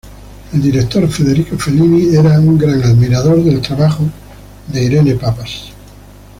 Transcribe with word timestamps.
El 0.51 0.59
director 0.63 1.07
Federico 1.07 1.59
Fellini 1.59 2.15
era 2.15 2.39
un 2.39 2.57
gran 2.57 2.81
admirador 2.81 3.43
del 3.43 3.61
trabajo 3.61 4.03
de 4.73 4.83
Irene 4.85 5.13
Papas. 5.13 5.71